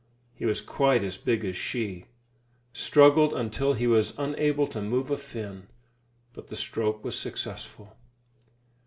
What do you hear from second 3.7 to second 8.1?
he was unable to move a fin; but the stroke was successful.